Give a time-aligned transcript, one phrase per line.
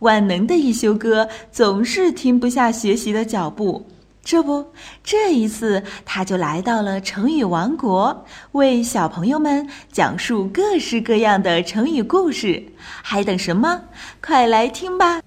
[0.00, 3.86] 万能的一休哥总是停不下学习的脚步。
[4.22, 4.66] 这不，
[5.02, 12.62] 这一次他就来到了成语王国，为小朋友们讲述各式各样的成语故事。
[13.02, 13.82] 还等什么？
[14.22, 15.22] 快来听吧！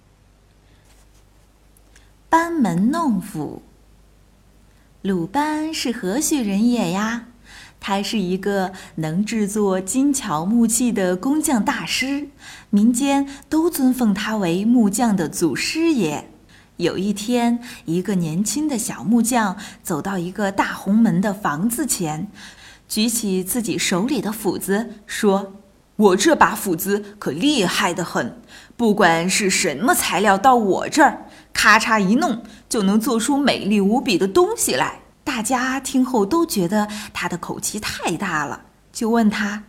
[2.29, 3.63] 班门弄斧。
[5.01, 7.25] 鲁班是何许人也呀？
[7.85, 12.29] 他是一个能制作金巧木器的工匠大师，
[12.69, 16.29] 民间都尊奉他为木匠的祖师爷。
[16.77, 22.31] 有一天，一个年轻的小木匠走到一个大红门的房子前，
[22.87, 25.55] 举起自己手里的斧子，说
[25.97, 28.41] ：“我这把斧子可厉害的很，
[28.77, 39.63] 不管是什么材料，到我这儿，咔嚓一弄，就能做出美丽无比的东西来。”大家听后都觉得他的口气太大了，就问他：“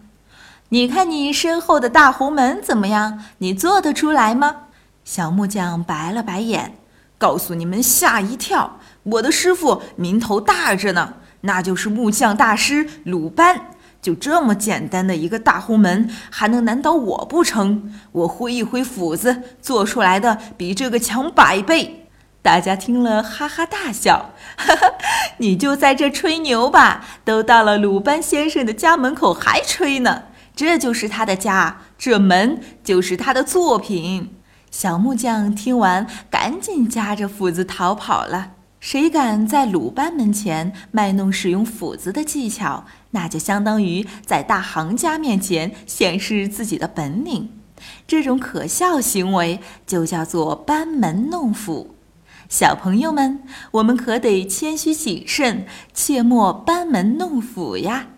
[0.70, 3.24] 你看你身后的大红门怎么样？
[3.38, 4.56] 你做得出来吗？”
[5.05, 6.77] 小木匠白了白眼。
[7.16, 13.70] 告诉你们吓一跳，我的师傅名头大着呢，那就是木匠大师鲁班。
[14.02, 17.94] 就这么简单的一个大红门，还能难倒我不成？
[18.12, 22.03] 我挥一挥斧子，做出来的比这个强百倍。
[22.45, 24.92] 大家听了哈哈大笑，哈哈，
[25.39, 30.25] 你就在这吹牛吧，都到了鲁班先生的家门口还吹呢。
[30.55, 34.34] 这就是他的家，这门就是他的作品。
[34.70, 38.50] 小木匠听完，赶紧夹着斧子逃跑了。
[38.78, 47.50] 谁敢在鲁班门前卖弄使用斧子的技巧，那就相当于在大行家面前显示自己的本领。
[48.06, 51.94] 这种可笑行为就叫做班门弄斧。
[52.49, 58.09] 小朋友们，我们可得谦虚谨慎，切莫班门弄斧呀。